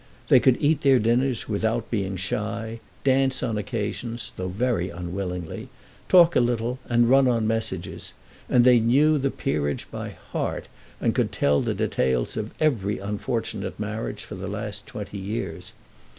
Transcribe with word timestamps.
They 0.29 0.39
could 0.39 0.57
eat 0.59 0.81
their 0.81 0.97
dinners 0.97 1.47
without 1.47 1.91
being 1.91 2.15
shy, 2.17 2.79
dance 3.03 3.43
on 3.43 3.55
occasions, 3.55 4.31
though 4.35 4.47
very 4.47 4.89
unwillingly, 4.89 5.69
talk 6.09 6.35
a 6.35 6.39
little, 6.39 6.79
and 6.89 7.07
run 7.07 7.27
on 7.27 7.45
messages; 7.45 8.13
and 8.49 8.65
they 8.65 8.79
knew 8.79 9.19
the 9.19 9.29
peerage 9.29 9.85
by 9.91 10.09
heart, 10.31 10.67
and 10.99 11.13
could 11.13 11.31
tell 11.31 11.61
the 11.61 11.75
details 11.75 12.35
of 12.35 12.51
every 12.59 12.97
unfortunate 12.97 13.79
marriage 13.79 14.23
for 14.23 14.33
the 14.33 14.47
last 14.47 14.87
twenty 14.87 15.19
years. 15.19 15.71